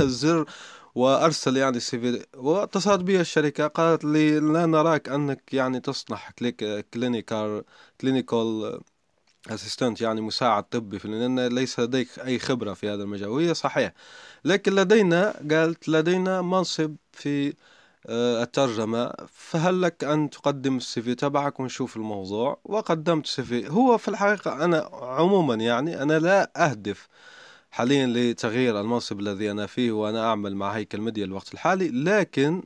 الزر 0.00 0.44
وأرسل 0.94 1.56
يعني 1.56 1.76
ال 1.76 1.98
CV 2.00 2.26
واتصلت 2.36 3.00
بي 3.00 3.20
الشركة 3.20 3.66
قالت 3.66 4.04
لي 4.04 4.40
لا 4.40 4.66
نراك 4.66 5.08
أنك 5.08 5.54
يعني 5.54 5.80
تصنع 5.80 6.18
clinical 6.94 7.64
clinical 8.00 8.80
assistant 9.50 10.00
يعني 10.00 10.20
مساعد 10.20 10.64
طبي 10.64 10.98
لأن 11.04 11.46
ليس 11.46 11.80
لديك 11.80 12.18
أي 12.18 12.38
خبرة 12.38 12.74
في 12.74 12.88
هذا 12.88 13.02
المجال 13.02 13.28
وهي 13.28 13.54
صحيح. 13.54 13.92
لكن 14.44 14.74
لدينا 14.74 15.32
قالت 15.50 15.88
لدينا 15.88 16.42
منصب 16.42 16.96
في 17.12 17.54
الترجمة. 18.08 19.12
فهل 19.32 19.82
لك 19.82 20.04
أن 20.04 20.30
تقدم 20.30 20.76
ال 20.76 21.02
CV 21.02 21.14
تبعك 21.14 21.60
ونشوف 21.60 21.96
الموضوع؟ 21.96 22.60
وقدمت 22.64 23.24
ال 23.24 23.42
CV. 23.42 23.68
هو 23.68 23.98
في 23.98 24.08
الحقيقة 24.08 24.64
أنا 24.64 24.90
عموما 24.92 25.54
يعني 25.54 26.02
أنا 26.02 26.18
لا 26.18 26.70
أهدف 26.70 27.08
حاليا 27.70 28.06
لتغيير 28.06 28.80
المنصب 28.80 29.20
الذي 29.20 29.50
أنا 29.50 29.66
فيه 29.66 29.92
وأنا 29.92 30.26
أعمل 30.26 30.56
مع 30.56 30.70
هيكل 30.70 31.00
ميديا 31.00 31.24
الوقت 31.24 31.54
الحالي 31.54 31.88
لكن 31.90 32.62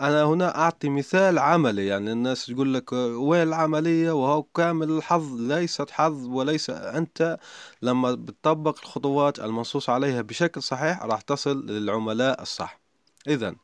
أنا 0.00 0.24
هنا 0.24 0.58
أعطي 0.58 0.88
مثال 0.88 1.38
عملي. 1.38 1.86
يعني 1.86 2.12
الناس 2.12 2.46
تقول 2.46 2.74
لك 2.74 2.92
وين 2.92 3.42
العملية؟ 3.42 4.10
وهو 4.12 4.42
كامل 4.42 4.90
الحظ 4.90 5.40
ليست 5.40 5.90
حظ 5.90 6.26
وليس 6.26 6.70
أنت. 6.70 7.38
لما 7.82 8.12
بتطبق 8.12 8.78
الخطوات 8.82 9.40
المنصوص 9.40 9.90
عليها 9.90 10.22
بشكل 10.22 10.62
صحيح 10.62 11.02
راح 11.02 11.20
تصل 11.20 11.66
للعملاء 11.66 12.42
الصح. 12.42 12.80
إذا 13.28 13.48
آه، 13.48 13.54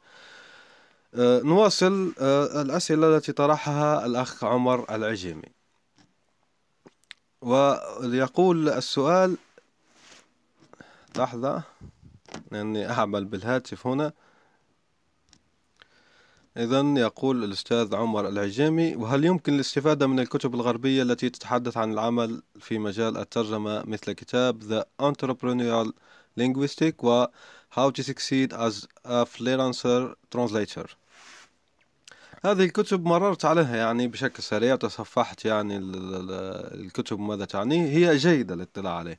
نواصل 1.15 2.13
آه، 2.21 2.63
الأسئلة 2.63 3.17
التي 3.17 3.33
طرحها 3.33 4.07
الأخ 4.07 4.45
عمر 4.45 4.95
العجيمي. 4.95 5.49
ويقول 7.43 8.69
السؤال 8.69 9.37
لحظة 11.17 11.63
لأني 12.53 12.91
أعمل 12.91 13.25
بالهاتف 13.25 13.87
هنا. 13.87 14.13
إذا 16.57 16.81
يقول 16.81 17.45
الأستاذ 17.45 17.95
عمر 17.95 18.29
العجيمي 18.29 18.97
وهل 18.97 19.25
يمكن 19.25 19.55
الاستفادة 19.55 20.07
من 20.07 20.21
الكتب 20.21 20.55
الغربية 20.55 21.03
التي 21.03 21.31
تتحدث 21.31 21.77
عن 21.77 21.93
العمل 21.93 22.43
في 22.61 22.79
مجال 22.79 23.17
الترجمة 23.17 23.83
مثل 23.87 24.13
كتاب 24.13 24.63
The 24.63 25.05
Entrepreneurial 25.07 25.93
Linguistic 26.41 27.05
و 27.05 27.27
How 27.77 27.91
to 27.91 28.03
Succeed 28.03 28.53
as 28.53 28.87
a 29.05 29.25
Freelancer 29.27 30.15
Translator. 30.31 30.87
هذه 32.45 32.65
الكتب 32.65 33.05
مررت 33.05 33.45
عليها 33.45 33.77
يعني 33.77 34.09
بشكل 34.09 34.43
سريع 34.43 34.77
تصفحت 34.77 35.45
يعني 35.45 35.79
الكتب 36.75 37.21
ماذا 37.21 37.45
تعني. 37.45 37.91
هي 37.91 38.17
جيدة 38.17 38.55
الاطلاع 38.55 38.95
عليه. 38.97 39.19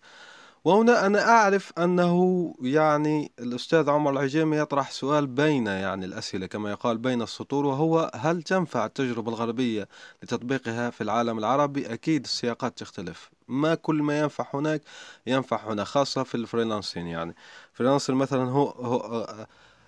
وهنا 0.63 1.05
أنا 1.05 1.29
أعرف 1.29 1.73
أنه 1.77 2.55
يعني 2.61 3.31
الأستاذ 3.39 3.89
عمر 3.89 4.11
العجيمي 4.11 4.57
يطرح 4.57 4.91
سؤال 4.91 5.27
بين 5.27 5.67
يعني 5.67 6.05
الأسئلة 6.05 6.45
كما 6.45 6.71
يقال 6.71 6.97
بين 6.97 7.21
السطور 7.21 7.65
وهو 7.65 8.11
هل 8.15 8.43
تنفع 8.43 8.85
التجربة 8.85 9.29
الغربية 9.31 9.87
لتطبيقها 10.23 10.89
في 10.89 11.01
العالم 11.01 11.37
العربي؟ 11.37 11.93
أكيد 11.93 12.23
السياقات 12.23 12.77
تختلف. 12.77 13.29
ما 13.47 13.75
كل 13.75 13.95
ما 13.95 14.19
ينفع 14.19 14.45
هناك 14.53 14.81
ينفع 15.27 15.71
هنا 15.73 15.83
خاصة 15.83 16.23
في 16.23 16.35
ال 16.35 16.41
freelancing 16.41 17.07
يعني. 17.07 17.35
freelancer 17.73 18.13
مثلا 18.13 18.43
هو, 18.49 18.69
هو 18.69 18.97
آه، 18.99 19.47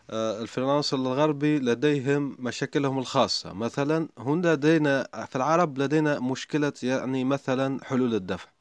آه، 0.10 0.42
ال 0.42 0.47
freelancer 0.47 0.98
الغربي 0.98 1.60
لديهم 1.60 2.36
مشاكلهم 2.40 3.00
الخاصة. 3.00 3.54
مثلا 3.54 4.08
هنا 4.18 4.54
لدينا 4.54 5.08
في 5.30 5.36
العرب 5.36 5.78
لدينا 5.78 6.20
مشكلة 6.20 6.74
يعني 6.84 7.24
مثلا 7.24 7.84
حلول 7.84 8.16
الدفع. 8.16 8.61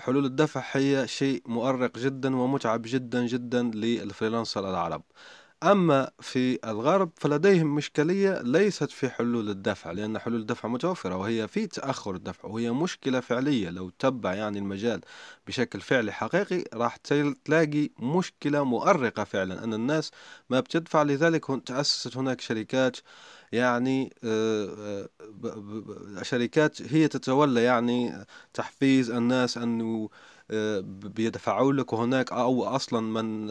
حلول 0.00 0.24
الدفع 0.24 0.62
هي 0.72 1.08
شيء 1.08 1.42
مؤرق 1.46 1.98
جدا 1.98 2.36
ومتعب 2.36 2.82
جدا 2.84 3.26
جدا 3.26 3.62
لل 3.62 3.80
freelancer 3.80 4.70
العرب. 4.70 5.02
أما 5.62 6.10
في 6.20 6.58
الغرب 6.70 7.10
فلديهم 7.16 7.78
إشكالية 7.78 8.42
ليست 8.42 8.90
في 8.90 9.08
حلول 9.08 9.50
الدفع 9.50 9.92
لأن 9.92 10.18
حلول 10.18 10.40
الدفع 10.40 10.68
متوفرة 10.68 11.16
وهي 11.16 11.48
في 11.48 11.66
تأخر 11.66 12.14
الدفع 12.14 12.48
وهي 12.48 12.70
مشكلة 12.70 13.20
فعلية. 13.20 13.70
لو 13.70 13.90
تبع 13.90 14.34
يعني 14.34 14.58
المجال 14.58 15.00
بشكل 15.46 15.80
فعلي 15.80 16.12
حقيقي 16.12 16.64
راح 16.74 16.96
تلاقي 17.44 17.90
مشكلة 17.98 18.64
مؤرقة 18.64 19.24
فعلا 19.24 19.64
أن 19.64 19.74
الناس 19.74 20.10
ما 20.50 20.60
بتدفع. 20.60 21.02
لذلك 21.02 21.44
تأسست 21.66 22.16
هناك 22.16 22.40
شركات 22.40 22.96
آه، 24.24 25.08
شركات 26.22 26.82
هي 26.82 27.08
تتولى 27.08 27.62
يعني 27.64 28.26
تحفيز 28.54 29.10
الناس 29.10 29.58
أنه 29.58 30.08
آه، 30.50 30.80
بيدفعوا 30.86 31.72
لك 31.72 31.92
وهناك 31.92 32.32
أو 32.32 32.64
أصلا 32.64 33.00
من 33.00 33.50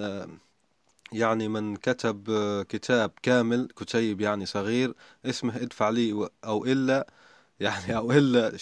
يعني 1.11 1.47
من 1.47 1.75
كتب 1.75 2.23
كتاب 2.69 3.11
كامل 3.23 3.67
كتيب 3.77 4.21
يعني 4.21 4.45
صغير 4.45 4.93
اسمه 5.25 5.55
ادفع 5.57 5.89
لي 5.89 6.29
أو 6.45 6.65
إلا 6.65 7.07
يعني 7.59 7.97
أو 7.97 8.11
إلا 8.11 8.57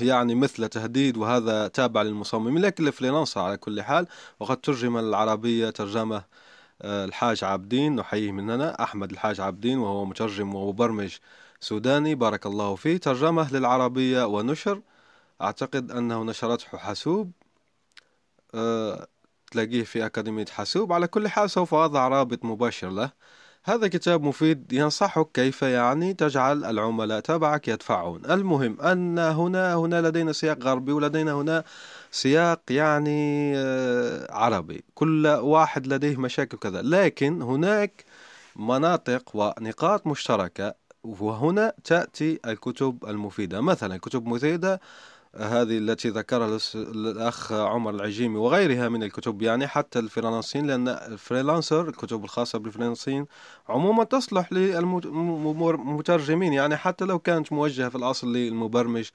يعني 0.00 0.34
مثل 0.34 0.68
تهديد 0.68 1.16
وهذا 1.16 1.68
تابع 1.68 2.02
للمصممين 2.02 2.62
لكن 2.62 2.86
الفريلانسر 2.88 3.40
على 3.40 3.56
كل 3.56 3.82
حال. 3.82 4.06
وقد 4.40 4.56
ترجم 4.60 4.96
العربية 4.98 5.70
ترجمة 5.70 6.16
آه، 6.16 6.24
الحاج 6.84 7.44
عابدين 7.44 7.96
نحييه 7.96 8.32
من 8.32 8.50
هنا 8.50 8.82
أحمد 8.82 9.10
الحاج 9.10 9.40
عابدين 9.40 9.78
وهو 9.78 10.04
مترجم 10.04 10.54
ومبرمج 10.54 11.16
سوداني. 11.60 12.14
بارك 12.14 12.46
الله 12.46 12.74
فيه. 12.74 12.96
ترجمة 12.96 13.52
للعربية 13.52 14.26
ونشر. 14.26 14.80
أعتقد 15.42 15.90
أنه 15.90 16.24
نشرته 16.24 16.78
حاسوب. 16.78 17.32
أه 18.54 19.06
تلاقيه 19.50 19.82
في 19.84 20.06
أكاديمية 20.06 20.44
حاسوب. 20.44 20.92
على 20.92 21.06
كل 21.06 21.28
حال 21.28 21.50
سوف 21.50 21.74
أضع 21.74 22.08
رابط 22.08 22.44
مباشر 22.44 22.90
له. 22.90 23.10
هذا 23.64 23.88
كتاب 23.88 24.22
مفيد 24.22 24.72
ينصحك 24.72 25.28
كيف 25.34 25.62
يعني 25.62 26.14
تجعل 26.14 26.64
العملاء 26.64 27.20
تبعك 27.20 27.68
يدفعون. 27.68 28.24
المهم 28.24 28.80
أن 28.80 29.18
هنا 29.18 29.74
هنا 29.74 30.08
لدينا 30.08 30.32
سياق 30.32 30.58
غربي 30.62 30.92
ولدينا 30.92 31.32
هنا 31.32 31.64
سياق 32.12 32.60
يعني 32.70 33.52
آه، 33.56 34.32
عربي. 34.32 34.84
كل 34.94 35.26
واحد 35.26 35.86
لديه 35.86 36.16
مشاكل 36.16 36.58
كذا 36.58 36.82
لكن 36.82 37.42
هناك 37.42 38.04
مناطق 38.56 39.36
ونقاط 39.36 40.06
مشتركة 40.06 40.74
وهنا 41.04 41.72
تأتي 41.84 42.38
الكتب 42.46 43.04
المفيدة. 43.08 43.60
مثلا 43.60 43.96
كتب 43.96 44.26
مفيدة 44.26 44.80
هذه 45.36 45.78
التي 45.78 46.08
ذكرها 46.08 46.58
الأخ 46.74 47.52
عمر 47.52 47.90
العجيمي 47.90 48.38
وغيرها 48.38 48.88
من 48.88 49.02
الكتب 49.02 49.42
يعني 49.42 49.66
حتى 49.66 49.98
ال 49.98 50.04
freelancing 50.04 50.66
لأن 50.66 50.88
ال 50.88 50.97
freelancer 50.97 51.88
الكتب 51.88 52.24
الخاصة 52.24 52.58
بال 52.58 52.68
freelancing 52.68 53.26
عموما 53.68 54.04
تصلح 54.04 54.52
للمترجمين. 54.52 56.52
يعني 56.52 56.76
حتى 56.76 57.04
لو 57.04 57.18
كانت 57.18 57.52
موجهة 57.52 57.88
في 57.88 57.96
الأصل 57.96 58.32
للمبرمج 58.32 59.08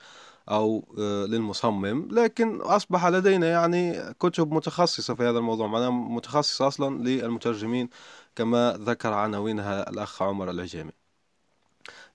أو 0.49 0.95
آه، 0.99 1.25
للمصمم 1.25 2.07
لكن 2.11 2.61
أصبح 2.61 3.05
لدينا 3.05 3.47
يعني 3.47 4.13
كتب 4.13 4.51
متخصصة 4.53 5.15
في 5.15 5.23
هذا 5.23 5.37
الموضوع 5.37 5.67
معناها 5.67 5.89
متخصصة 5.89 6.67
أصلا 6.67 6.97
للمترجمين 7.03 7.89
كما 8.35 8.77
ذكر 8.81 9.13
عناوينها 9.13 9.89
الأخ 9.89 10.21
عمر 10.21 10.49
العجيمي 10.49 10.91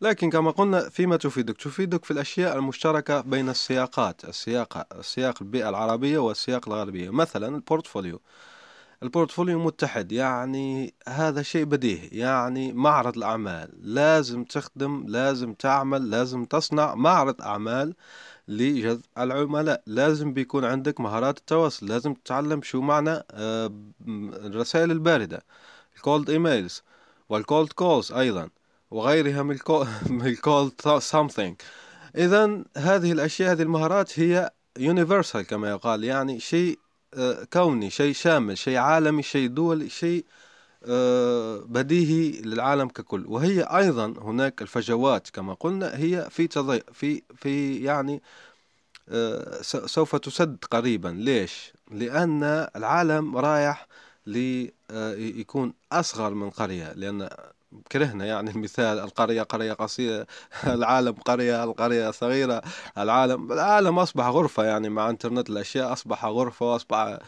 لكن 0.01 0.31
كما 0.31 0.51
قلنا 0.51 0.89
فيما 0.89 1.17
تفيدك؟ 1.17 1.57
تفيدك 1.57 2.05
في 2.05 2.11
الأشياء 2.11 2.57
المشتركة 2.57 3.21
بين 3.21 3.49
السياقات 3.49 4.25
السياق 4.25 4.87
السياق 4.99 5.43
البيئة 5.43 5.69
العربية 5.69 6.19
والسياق 6.19 6.69
الغربية. 6.69 7.11
مثلا 7.11 7.57
البورتفوليو. 7.57 8.21
ال 9.03 9.08
portfolio 9.08 9.59
متحد 9.59 10.13
يعني 10.13 10.95
هذا 11.09 11.43
شيء 11.43 11.65
بديهي 11.65 12.09
يعني 12.13 12.73
معرض 12.73 13.17
الأعمال. 13.17 13.71
لازم 13.83 14.45
تخدم 14.45 15.05
لازم 15.09 15.55
تعمل 15.55 16.11
لازم 16.11 16.45
تصنع 16.45 16.95
معرض 16.95 17.43
أعمال 17.43 17.95
لجذب 18.49 19.03
العملاء. 19.19 19.83
لازم 19.87 20.33
بيكون 20.33 20.65
عندك 20.65 21.01
مهارات 21.01 21.39
التواصل 21.39 21.87
لازم 21.87 22.15
تتعلم 22.15 22.63
شو 22.63 22.81
معنى 22.81 23.25
آه، 23.31 23.73
الرسائل 24.09 24.91
الباردة 24.91 25.43
ال 25.97 26.04
cold 26.04 26.31
emails 26.31 26.83
وال 27.29 27.44
cold 27.44 27.73
calls 27.73 28.13
أيضا 28.13 28.49
وغيرها 28.91 29.43
من 29.43 30.27
ال 30.27 30.36
cold 30.36 30.73
something. 31.13 31.55
إذا 32.17 32.65
هذه 32.77 33.13
الأشياء 33.13 33.53
هذه 33.53 33.63
المهارات 33.63 34.19
هي 34.19 34.51
universal 34.79 35.41
كما 35.41 35.71
يقال 35.71 36.05
يعني 36.05 36.41
شيء 36.41 36.79
كوني 37.53 37.91
شيء 37.91 38.15
شامل 38.15 38.59
شيء 38.59 38.77
عالمي 38.77 39.23
شيء 39.23 39.49
دولي 39.49 39.89
شيء 39.89 40.25
آه، 40.85 41.59
بديهي 41.67 42.41
للعالم 42.43 42.89
ككل. 42.89 43.25
وهي 43.27 43.63
أيضا 43.63 44.07
هناك 44.07 44.63
الفجوات 44.63 45.31
كما 45.31 45.55
قلنا 45.55 45.97
هي 45.99 46.29
في 46.31 46.47
تضيق 46.47 46.85
في 46.93 47.23
في 47.37 47.77
يعني 47.77 48.23
آه، 49.09 49.63
سوف 49.63 50.17
تسد 50.17 50.57
قريبا. 50.71 51.09
ليش؟ 51.09 51.73
لأن 51.91 52.43
العالم 52.77 53.37
رايح 53.37 53.87
ليكون 54.27 55.75
أصغر 55.93 56.35
من 56.35 56.51
قرية 56.51 56.93
لأن 56.93 57.29
كرهنا 57.93 58.27
يعني 58.27 58.51
المثال 58.51 58.99
القرية 58.99 59.43
قرية 59.43 59.73
قصيرة 59.73 60.27
العالم 60.67 61.13
قرية 61.13 61.65
القرية 61.65 62.11
صغيرة 62.11 62.63
العالم 62.99 63.53
العالم 63.53 63.99
أصبح 63.99 64.27
غرفة 64.27 64.65
يعني 64.65 64.89
مع 64.89 65.11
إنترنت 65.11 65.51
الأشياء 65.51 65.93
أصبح 65.93 66.25
غرفة 66.25 66.73
وأصبح 66.73 67.19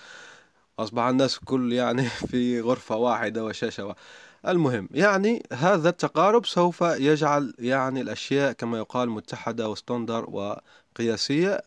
أصبح 0.78 1.02
الناس 1.02 1.38
كل 1.38 1.72
يعني 1.72 2.02
في 2.30 2.60
غرفة 2.60 2.96
واحدة 2.96 3.44
وشاشة 3.44 3.84
واحدة. 3.84 4.00
المهم 4.48 4.88
يعني 4.90 5.42
هذا 5.52 5.88
التقارب 5.88 6.46
سوف 6.46 6.80
يجعل 6.80 7.54
يعني 7.58 8.00
الأشياء 8.00 8.52
كما 8.52 8.78
يقال 8.78 9.10
متحدة 9.10 9.68
وستاندر 9.68 10.30
وقياسية 10.30 11.62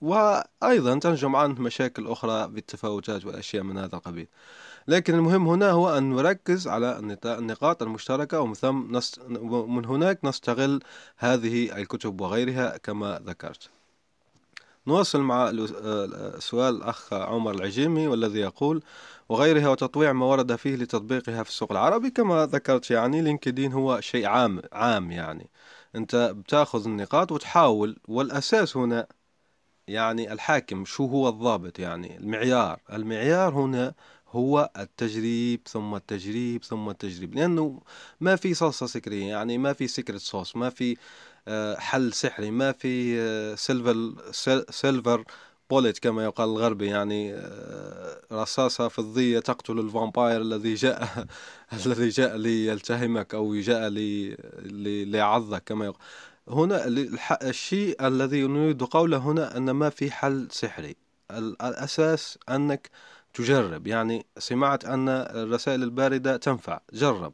وأيضا 0.00 0.98
تنجم 0.98 1.36
عنه 1.36 1.60
مشاكل 1.60 2.06
أخرى 2.06 2.48
بالتفاوتات 2.48 3.24
والأشياء 3.26 3.62
من 3.62 3.78
هذا 3.78 3.96
القبيل. 3.96 4.26
لكن 4.88 5.14
المهم 5.14 5.48
هنا 5.48 5.70
هو 5.70 5.98
أن 5.98 6.10
نركز 6.10 6.68
على 6.68 6.98
النقاط 7.24 7.82
المشتركة 7.82 8.40
ومن 8.40 8.54
ثم 8.54 9.00
من 9.76 9.84
هناك 9.84 10.24
نستغل 10.24 10.80
هذه 11.16 11.78
الكتب 11.78 12.20
وغيرها 12.20 12.76
كما 12.76 13.22
ذكرت. 13.26 13.70
نواصل 14.86 15.20
مع 15.20 15.52
سؤال 16.38 16.76
الأخ 16.76 17.12
عمر 17.12 17.54
العجيمي 17.54 18.08
والذي 18.08 18.40
يقول 18.40 18.82
وغيرها 19.28 19.68
وتطويع 19.68 20.12
ما 20.12 20.26
ورد 20.26 20.56
فيه 20.56 20.76
لتطبيقها 20.76 21.42
في 21.42 21.48
السوق 21.50 21.72
العربي 21.72 22.10
كما 22.10 22.46
ذكرت 22.46 22.90
يعني 22.90 23.22
لينكدين 23.22 23.72
هو 23.72 24.00
شيء 24.00 24.26
عام 24.26 24.62
عام 24.72 25.10
يعني. 25.12 25.50
أنت 25.96 26.16
بتأخذ 26.16 26.84
النقاط 26.84 27.32
وتحاول 27.32 27.96
والأساس 28.08 28.76
هنا 28.76 29.06
يعني 29.88 30.32
الحاكم 30.32 30.84
شو 30.84 31.06
هو 31.06 31.28
الضابط 31.28 31.78
يعني 31.78 32.18
المعيار. 32.18 32.80
المعيار 32.92 33.54
هنا 33.54 33.94
هو 34.34 34.70
التجريب 34.78 35.60
ثم 35.68 35.94
التجريب 35.94 36.64
ثم 36.64 36.90
التجريب. 36.90 37.34
لأنه 37.34 37.80
ما 38.20 38.36
في 38.36 38.54
صلصة 38.54 38.86
سرية 38.86 39.26
يعني 39.26 39.58
ما 39.58 39.72
في 39.72 39.86
secret 39.88 40.20
sauce 40.20 40.56
ما 40.56 40.70
في 40.70 40.96
آه، 41.48 41.76
حل 41.76 42.12
سحري 42.12 42.50
ما 42.50 42.72
في 42.72 43.16
silver 43.56 44.14
silver 44.70 45.24
bullet 45.70 45.98
كما 45.98 46.24
يقال 46.24 46.48
الغربي 46.48 46.86
يعني 46.86 47.34
آه، 47.34 48.20
رصاصة 48.32 48.88
فضية 48.88 49.38
تقتل 49.38 49.78
ال 49.78 49.86
vampire 49.86 50.40
الذي 50.40 50.74
جاء 50.74 51.26
الذي 51.86 52.08
جاء 52.08 52.36
ليلتهمك 52.36 53.34
أو 53.34 53.54
جاء 53.60 53.88
لي 53.88 54.36
ليعضك 55.04 55.62
كما 55.66 55.84
يقال. 55.84 55.98
هنا 56.48 56.86
الشيء 57.42 58.06
الذي 58.06 58.42
نريد 58.46 58.82
قوله 58.82 59.16
هنا 59.18 59.56
أن 59.56 59.70
ما 59.70 59.90
في 59.90 60.10
حل 60.10 60.48
سحري. 60.50 60.96
الأساس 61.30 62.38
أنك 62.50 62.90
تجرب. 63.34 63.86
يعني 63.86 64.26
سمعت 64.38 64.84
أن 64.84 65.08
الرسائل 65.08 65.82
الباردة 65.82 66.36
تنفع. 66.36 66.80
جرب. 66.92 67.32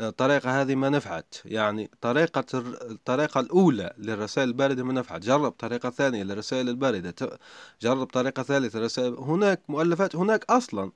الطريقة 0.00 0.62
هذه 0.62 0.74
ما 0.74 0.88
نفعت. 0.88 1.34
يعني 1.44 1.90
طريقة 2.00 2.44
الطريقة 2.90 3.40
الأولى 3.40 3.94
للرسائل 3.98 4.48
الباردة 4.48 4.84
ما 4.84 4.92
نفعت. 4.92 5.20
جرب 5.20 5.52
طريقة 5.52 5.90
ثانية 5.90 6.22
للرسائل 6.22 6.68
الباردة. 6.68 7.14
جرب 7.82 8.06
طريقة 8.06 8.42
ثالثة 8.42 8.78
للرسائل. 8.78 9.14
هناك 9.14 9.60
مؤلفات 9.68 10.16
هناك 10.16 10.44
أصلا 10.50 10.92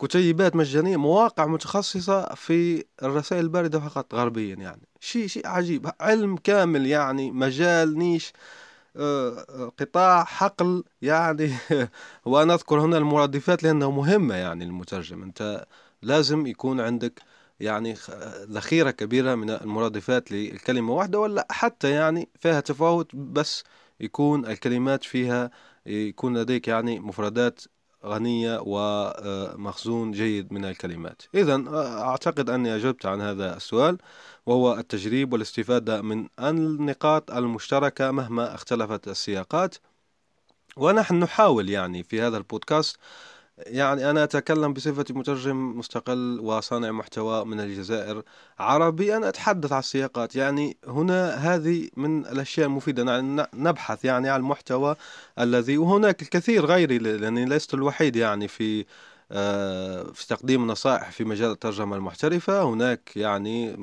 كتيبات 0.00 0.56
مجانية 0.56 0.96
مواقع 0.96 1.46
متخصصة 1.46 2.34
في 2.34 2.84
الرسائل 3.02 3.44
الباردة 3.44 3.80
فقط 3.80 4.14
غربيا 4.14 4.54
يعني. 4.54 4.88
شيء 5.00 5.26
شيء 5.26 5.46
عجيب. 5.46 5.90
علم 6.00 6.36
كامل 6.36 6.86
يعني 6.86 7.30
مجال 7.30 7.98
نيش. 7.98 8.32
آه، 8.32 8.63
قطاع 9.78 10.24
حقل 10.24 10.84
يعني 11.02 11.54
وأنا 12.24 12.54
أذكر 12.54 12.80
هنا 12.80 12.98
المرادفات 12.98 13.62
لأنه 13.62 13.90
مهمة 13.90 14.34
يعني 14.34 14.64
المترجم. 14.64 15.22
أنت 15.22 15.66
لازم 16.02 16.46
يكون 16.46 16.80
عندك 16.80 17.22
يعني 17.60 17.94
ذخيرة 18.50 18.90
كبيرة 18.90 19.34
من 19.34 19.50
المرادفات 19.50 20.32
للكلمة 20.32 20.92
واحدة 20.92 21.18
ولا 21.20 21.46
حتى 21.50 21.90
يعني 21.90 22.28
فيها 22.40 22.60
تفاوت 22.60 23.16
بس 23.16 23.64
يكون 24.00 24.46
الكلمات 24.46 25.04
فيها 25.04 25.50
يكون 25.86 26.38
لديك 26.38 26.68
يعني 26.68 27.00
مفردات 27.00 27.60
غنية 28.04 28.58
ومخزون 28.62 30.10
جيد 30.12 30.52
من 30.52 30.64
الكلمات. 30.64 31.22
إذا 31.34 31.64
أعتقد 32.02 32.50
أني 32.50 32.76
أجبت 32.76 33.06
عن 33.06 33.20
هذا 33.20 33.56
السؤال 33.56 33.98
وهو 34.46 34.74
التجريب 34.78 35.32
والاستفادة 35.32 36.02
من 36.02 36.28
النقاط 36.40 37.30
المشتركة 37.30 38.10
مهما 38.10 38.54
اختلفت 38.54 39.08
السياقات. 39.08 39.74
ونحن 40.76 41.14
نحاول 41.14 41.70
يعني 41.70 42.02
في 42.02 42.20
هذا 42.20 42.36
البودكاست 42.36 42.96
يعني 43.58 44.10
أنا 44.10 44.24
أتكلم 44.24 44.72
بصفتي 44.72 45.12
مترجم 45.12 45.78
مستقل 45.78 46.40
وصانع 46.42 46.90
محتوى 46.90 47.44
من 47.44 47.60
الجزائر. 47.60 48.22
عربي 48.58 49.16
أنا 49.16 49.28
أتحدث 49.28 49.72
عن 49.72 49.78
السياقات. 49.78 50.36
يعني 50.36 50.76
هنا 50.86 51.34
هذه 51.34 51.88
من 51.96 52.26
الأشياء 52.26 52.66
المفيدة. 52.66 53.12
يعني 53.12 53.46
نبحث 53.54 54.04
يعني 54.04 54.28
عن 54.28 54.40
المحتوى 54.40 54.96
الذي 55.38 55.78
وهناك 55.78 56.22
الكثير 56.22 56.66
غيري 56.66 56.98
لأني 56.98 57.44
لست 57.44 57.74
الوحيد 57.74 58.16
يعني 58.16 58.48
في 58.48 58.84
آه، 59.32 60.02
في 60.12 60.26
تقديم 60.26 60.66
نصائح 60.66 61.10
في 61.10 61.24
مجال 61.24 61.50
الترجمة 61.50 61.96
المحترفة. 61.96 62.62
هناك 62.62 63.16
يعني 63.16 63.76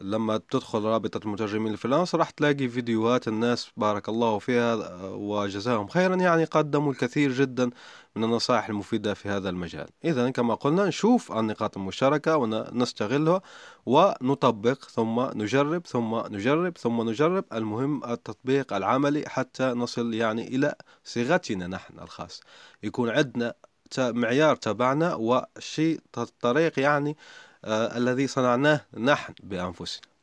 لما 0.00 0.36
تدخل 0.50 0.82
رابطة 0.82 1.20
المترجمين 1.24 1.72
الفريلانس 1.72 2.14
راح 2.14 2.30
تلاقي 2.30 2.68
فيديوهات 2.68 3.28
الناس 3.28 3.70
بارك 3.76 4.08
الله 4.08 4.38
فيها 4.38 4.74
وجزاهم 5.04 5.88
خيرا. 5.88 6.16
يعني 6.16 6.44
قدموا 6.44 6.92
الكثير 6.92 7.32
جدا 7.32 7.70
من 8.16 8.24
النصائح 8.24 8.68
المفيدة 8.68 9.14
في 9.14 9.28
هذا 9.28 9.48
المجال. 9.50 9.86
إذا 10.04 10.30
كما 10.30 10.54
قلنا 10.54 10.86
نشوف 10.86 11.32
النقاط 11.32 11.76
المشتركة 11.76 12.36
ونستغلها 12.36 13.42
ونطبق 13.86 14.84
ثم 14.84 15.20
نجرب 15.20 15.86
ثم 15.86 16.16
نجرب 16.16 16.78
ثم 16.78 17.08
نجرب. 17.08 17.44
المهم 17.52 18.04
التطبيق 18.04 18.72
العملي 18.72 19.24
حتى 19.28 19.64
نصل 19.64 20.14
يعني 20.14 20.48
إلى 20.48 20.74
صيغتنا 21.04 21.66
نحن 21.66 21.98
الخاص. 21.98 22.40
يكون 22.82 23.10
عندنا 23.10 23.54
معيار 23.98 24.56
تبعنا 24.56 25.14
وشيء 25.14 26.00
طريق 26.40 26.78
يعني 26.78 27.16
الذي 27.64 28.26
صنعناه 28.26 28.80
نحن 28.98 29.34
بأنفسنا. 29.42 30.14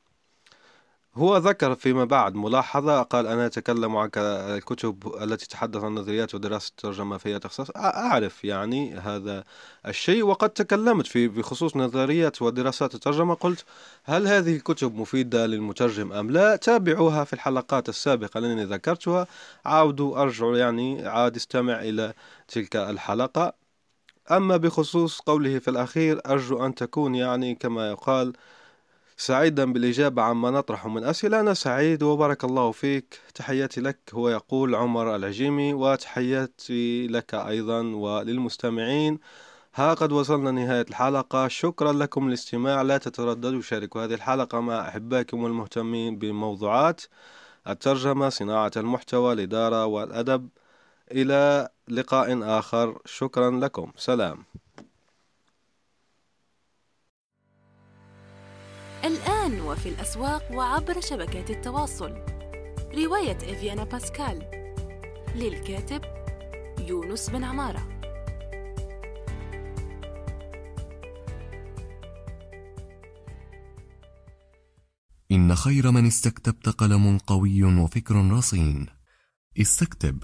هو 1.15 1.37
ذكر 1.37 1.75
فيما 1.75 2.05
بعد 2.05 2.35
ملاحظة 2.35 3.01
قال 3.01 3.27
أنا 3.27 3.45
أتكلم 3.45 3.95
عن 3.95 4.09
الكتب 4.15 5.15
التي 5.21 5.45
تتحدث 5.47 5.83
عن 5.83 5.95
نظريات 5.95 6.35
ودراسة 6.35 6.69
الترجمة 6.69 7.17
فيها 7.17 7.37
تخصص. 7.37 7.71
أعرف 7.75 8.43
يعني 8.43 8.93
هذا 8.95 9.43
الشيء 9.87 10.23
وقد 10.23 10.49
تكلمت 10.49 11.07
في 11.07 11.27
بخصوص 11.27 11.75
نظريات 11.75 12.41
ودراسات 12.41 12.95
الترجمة 12.95 13.33
قلت 13.33 13.65
هل 14.03 14.27
هذه 14.27 14.55
الكتب 14.55 14.95
مفيدة 14.95 15.45
للمترجم 15.45 16.13
أم 16.13 16.31
لا؟ 16.31 16.55
تابعوها 16.55 17.23
في 17.23 17.33
الحلقات 17.33 17.89
السابقة 17.89 18.37
التي 18.37 18.63
ذكرتها. 18.63 19.27
عاودوا 19.65 20.21
أرجعوا 20.21 20.57
يعني 20.57 21.07
عاد 21.07 21.35
استمع 21.35 21.79
إلى 21.81 22.13
تلك 22.47 22.75
الحلقة. 22.75 23.60
أما 24.31 24.57
بخصوص 24.57 25.19
قوله 25.19 25.59
في 25.59 25.67
الأخير 25.67 26.21
أرجو 26.25 26.65
أن 26.65 26.75
تكون 26.75 27.15
يعني 27.15 27.55
كما 27.55 27.89
يقال 27.89 28.33
سعيدا 29.17 29.73
بالإجابة 29.73 30.21
عما 30.21 30.51
نطرح 30.51 30.87
من 30.87 31.03
أسئلة. 31.03 31.39
أنا 31.39 31.53
سعيد 31.53 32.03
وبارك 32.03 32.43
الله 32.43 32.71
فيك. 32.71 33.19
تحياتي 33.35 33.81
لك 33.81 33.99
هو 34.13 34.29
يقول 34.29 34.75
عمر 34.75 35.15
العجيمي 35.15 35.73
وتحياتي 35.73 37.07
لك 37.07 37.33
أيضا 37.33 37.81
وللمستمعين. 37.81 39.19
ها 39.75 39.93
قد 39.93 40.11
وصلنا 40.11 40.51
نهاية 40.51 40.85
الحلقة. 40.89 41.47
شكرا 41.47 41.93
لكم 41.93 42.27
الاستماع 42.27 42.81
لا 42.81 42.97
تترددوا 42.97 43.61
شاركوا 43.61 44.03
هذه 44.05 44.13
الحلقة 44.13 44.59
مع 44.59 44.87
أحبائكم 44.87 45.45
المهتمين 45.45 46.17
بموضوعات 46.17 47.01
الترجمة 47.67 48.29
صناعة 48.29 48.71
المحتوى 48.77 49.33
الإدارة 49.33 49.85
والأدب. 49.85 50.49
إلى 51.11 51.69
لقاء 51.87 52.59
آخر. 52.59 53.01
شكرا 53.05 53.51
لكم. 53.51 53.91
سلام. 53.97 54.45
الآن 59.03 59.61
وفي 59.61 59.89
الأسواق 59.89 60.51
وعبر 60.51 61.01
شبكات 61.01 61.49
التواصل. 61.49 62.11
رواية 62.93 63.37
إفيانا 63.37 63.83
باسكال. 63.83 64.51
للكاتب 65.35 66.01
يونس 66.79 67.29
بن 67.29 67.43
عمارة. 67.43 68.01
إن 75.31 75.55
خير 75.55 75.91
من 75.91 76.05
استكتبت 76.05 76.69
قلم 76.69 77.17
قوي 77.17 77.63
وفكر 77.63 78.15
رصين. 78.31 78.87
استكتب. 79.61 80.23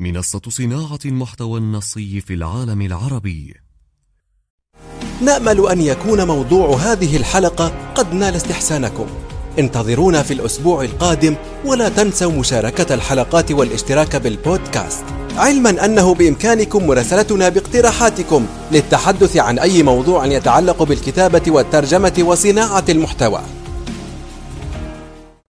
منصة 0.00 0.40
صناعة 0.48 0.98
المحتوى 1.04 1.60
النصي 1.60 2.20
في 2.20 2.34
العالم 2.34 2.82
العربي. 2.82 3.54
نأمل 5.20 5.66
أن 5.68 5.80
يكون 5.80 6.26
موضوع 6.26 6.76
هذه 6.76 7.16
الحلقة 7.16 7.92
قد 7.94 8.14
نال 8.14 8.36
استحسانكم. 8.36 9.06
انتظرونا 9.58 10.22
في 10.22 10.34
الأسبوع 10.34 10.84
القادم 10.84 11.36
ولا 11.64 11.88
تنسوا 11.88 12.32
مشاركة 12.32 12.94
الحلقات 12.94 13.52
والاشتراك 13.52 14.16
بالبودكاست. 14.16 15.04
علما 15.36 15.84
أنه 15.84 16.14
بإمكانكم 16.14 16.86
مراسلتنا 16.86 17.48
باقتراحاتكم 17.48 18.46
للتحدث 18.72 19.36
عن 19.36 19.58
أي 19.58 19.82
موضوع 19.82 20.26
يتعلق 20.26 20.82
بالكتابة 20.82 21.42
والترجمة 21.48 22.14
وصناعة 22.20 22.84
المحتوى. 22.88 23.40